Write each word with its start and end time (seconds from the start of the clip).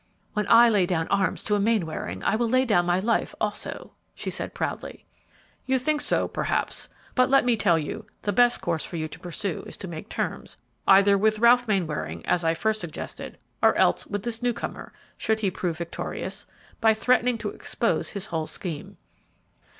"When 0.33 0.47
I 0.49 0.67
lay 0.67 0.87
down 0.87 1.07
arms 1.09 1.43
to 1.43 1.53
a 1.53 1.59
Mainwaring, 1.59 2.23
I 2.23 2.35
will 2.35 2.49
lay 2.49 2.65
down 2.65 2.87
my 2.87 2.97
life 2.99 3.35
also," 3.39 3.93
she 4.15 4.29
answered, 4.31 4.55
proudly. 4.55 5.05
"You 5.67 5.77
think 5.77 6.01
so, 6.01 6.27
perhaps; 6.27 6.89
but 7.13 7.29
let 7.29 7.45
me 7.45 7.55
tell 7.55 7.77
you 7.77 8.07
the 8.23 8.33
best 8.33 8.61
course 8.61 8.83
for 8.83 8.95
you 8.95 9.07
to 9.07 9.19
pursue 9.19 9.63
is 9.67 9.77
to 9.77 9.87
make 9.87 10.09
terms, 10.09 10.57
either 10.87 11.19
with 11.19 11.37
Ralph 11.37 11.67
Mainwaring, 11.67 12.25
as 12.25 12.43
I 12.43 12.55
first 12.55 12.81
suggested, 12.81 13.37
or 13.61 13.75
else 13.77 14.07
with 14.07 14.23
this 14.23 14.41
new 14.41 14.53
comer 14.53 14.91
should 15.19 15.41
he 15.41 15.51
prove 15.51 15.77
victorious 15.77 16.47
by 16.79 16.95
threatening 16.95 17.37
to 17.37 17.49
expose 17.49 18.09
his 18.09 18.25
whole 18.25 18.47
scheme." 18.47 18.97